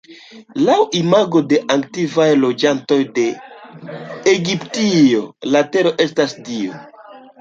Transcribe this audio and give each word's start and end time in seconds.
Laŭ 0.67 0.77
imago 0.99 1.41
de 1.51 1.59
antikvaj 1.75 2.25
loĝantoj 2.45 2.99
de 3.19 3.27
Egiptio, 4.35 5.23
la 5.53 5.63
tero 5.77 5.93
estas 6.07 6.35
dio. 6.49 6.81